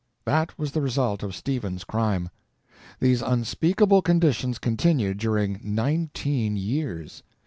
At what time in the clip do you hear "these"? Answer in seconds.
2.99-3.21